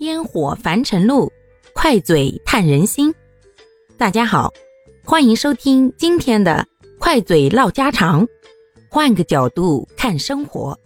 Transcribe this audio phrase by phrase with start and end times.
[0.00, 1.30] 烟火凡尘路，
[1.72, 3.14] 快嘴探人心。
[3.96, 4.52] 大家好，
[5.04, 6.66] 欢迎收听今天的
[6.98, 8.26] 快嘴唠家常，
[8.90, 10.76] 换个角度看生活。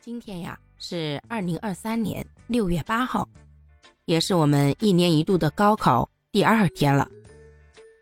[0.00, 3.28] 今天呀是二零二三年六月八号，
[4.04, 7.08] 也是我们一年一度的高考第二天了。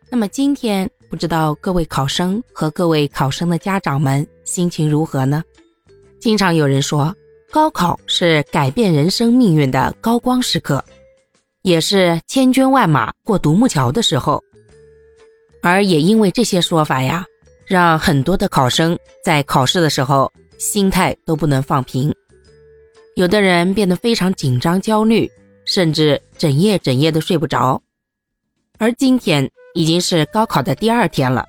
[0.09, 5.45] 那么今天不知道各位考生和各位考生的家长们心情如何呢？
[6.19, 7.15] 经常有人说。
[7.55, 10.85] 高考是改变人生命运的高光时刻，
[11.63, 14.43] 也是千军万马过独木桥的时候。
[15.63, 17.25] 而也因为这些说法呀，
[17.65, 22.13] 让很多的考生在考试的时候心态都不能放平，
[23.15, 25.31] 有的人变得非常紧张焦虑，
[25.65, 27.81] 甚至整夜整夜的睡不着。
[28.79, 31.47] 而今天已经是高考的第二天了，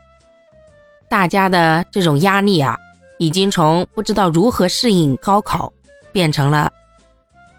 [1.10, 2.77] 大家的这种压力啊，
[3.18, 5.74] 已经从不知道如何适应高考。
[6.16, 6.72] 变成了，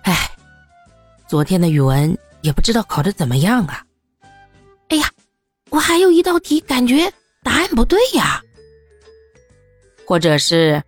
[0.05, 0.31] 哎，
[1.29, 3.85] 昨天的语文也不知道考的怎么样啊！
[4.89, 5.11] 哎呀，
[5.69, 7.13] 我还有一道题感觉
[7.43, 8.41] 答案不对呀，
[10.07, 10.83] 或者是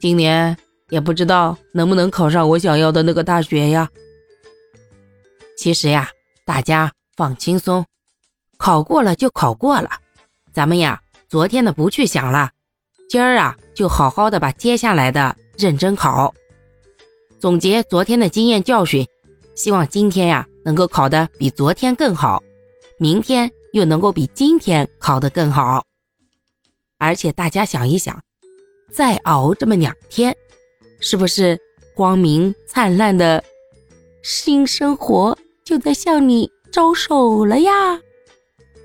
[0.00, 0.56] 今年
[0.88, 3.86] 也不知道能不能考上我想要的那个大学呀。
[5.58, 6.08] 其实呀，
[6.46, 7.84] 大家放轻松，
[8.56, 9.90] 考过了就考过了，
[10.54, 12.50] 咱们呀，昨天的不去想了，
[13.10, 15.36] 今儿啊，就好好的把接下来的。
[15.56, 16.34] 认真考，
[17.38, 19.06] 总结昨天的经验教训，
[19.54, 22.42] 希望今天呀能够考得比昨天更好，
[22.98, 25.84] 明天又能够比今天考得更好。
[26.98, 28.20] 而且大家想一想，
[28.92, 30.34] 再熬这么两天，
[31.00, 31.58] 是不是
[31.94, 33.42] 光明灿烂的
[34.22, 38.00] 新生活就在向你招手了呀？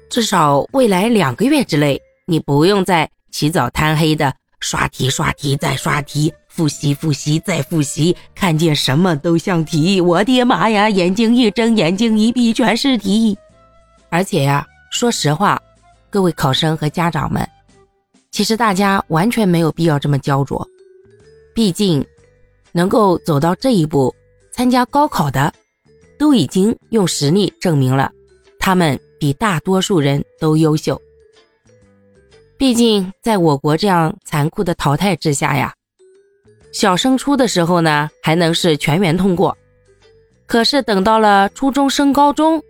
[0.09, 6.34] 至少未来两个月之内，你不用再起早贪黑的刷题、刷题再刷题。
[6.48, 10.02] 复习复习再复习，看见什么都像题。
[10.02, 13.38] 我的妈呀，眼睛一睁，眼睛一闭，全是题。
[14.10, 15.62] 而且呀，说实话，
[16.10, 17.48] 各位考生和家长们，
[18.32, 20.67] 其实大家完全没有必要这么焦灼。
[21.54, 22.06] 毕竟，
[22.73, 24.14] 能够走到这一步，
[24.52, 25.54] 参加高考的，
[26.17, 28.12] 都已经用实力证明了，
[28.60, 31.00] 他们比大多数人都优秀。
[32.59, 35.73] 毕竟，在我国这样残酷的淘汰之下呀。
[36.73, 39.58] 小升初的时候呢，还能是全员通过，
[40.45, 42.61] 可是等到了初中升高中，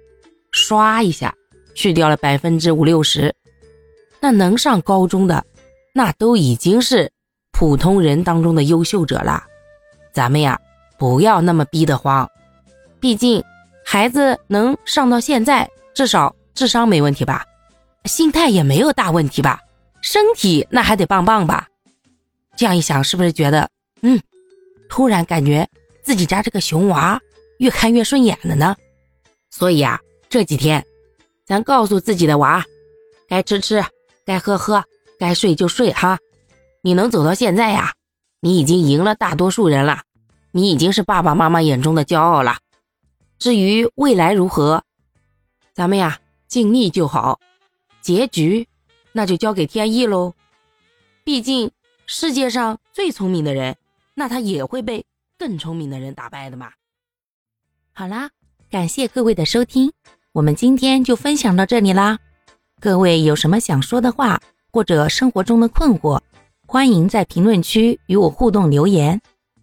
[0.54, 1.34] 唰一下
[1.74, 3.34] 去掉了百分之五六十，
[4.20, 5.44] 那能上高中的，
[5.92, 7.12] 那都已经是
[7.52, 9.44] 普通人当中的优秀者了。
[10.14, 10.60] 咱们呀，
[11.00, 12.30] 不要那么逼得慌，
[13.00, 13.44] 毕竟
[13.84, 17.44] 孩子能上到现在，至少智商没问题吧，
[18.06, 19.60] 心态也没有大问题吧，
[20.02, 21.68] 身体那还得棒棒吧。
[22.56, 23.70] 这样一想，是不是觉得？
[24.02, 24.22] 嗯，
[24.90, 25.68] 突然感觉
[26.04, 27.20] 自己家这个熊娃
[27.60, 28.76] 越看越顺眼了呢，
[29.50, 30.00] 所以啊，
[30.30, 30.86] 这几天
[31.46, 32.64] 咱告诉自己的娃，
[33.28, 33.84] 该吃吃，
[34.26, 34.84] 该喝喝，
[35.20, 36.18] 该睡就睡哈。
[36.82, 37.94] 你能走到现在呀，
[38.40, 40.04] 你已经赢了大多数人了，
[40.52, 42.58] 你已经是爸爸妈妈眼中的骄傲了。
[43.38, 44.84] 至于未来如何，
[45.74, 47.40] 咱们呀尽力就好，
[48.02, 48.68] 结局
[49.12, 50.34] 那就交给天意喽。
[51.24, 51.72] 毕竟
[52.06, 53.76] 世界上最聪明的人。
[54.16, 55.06] 那他也会被
[55.38, 56.72] 更聪明的人打败的嘛。
[57.94, 58.30] 好啦，
[58.70, 59.94] 感谢各位的收听，
[60.34, 62.20] 我们今天就分享到这里啦。
[62.82, 64.42] 各位有什么想说的话，
[64.74, 66.20] 或者生活中的困惑，
[66.68, 69.22] 欢迎在评论区与我互动留言，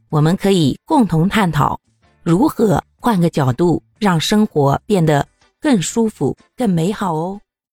[0.09, 1.79] 我们可以共同探讨
[2.23, 5.29] 如何换个角度让生活变得
[5.61, 7.39] 更舒服、更美好哦。